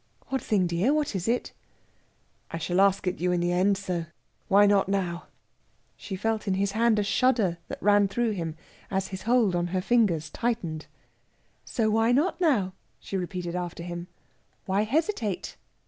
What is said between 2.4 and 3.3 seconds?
"I shall ask it